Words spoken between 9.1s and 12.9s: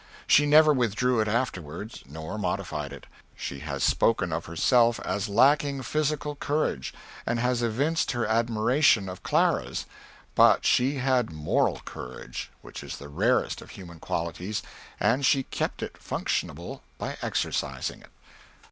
Clara's; but she had moral courage, which